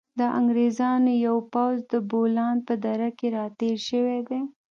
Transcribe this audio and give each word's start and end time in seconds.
د 0.19 0.21
انګریزانو 0.39 1.11
یو 1.27 1.37
پوځ 1.53 1.75
د 1.91 1.93
بولان 2.09 2.55
په 2.67 2.73
دره 2.83 3.09
کې 3.17 3.27
را 3.35 3.45
تېر 3.59 3.77
شوی 3.89 4.19
دی. 4.29 4.41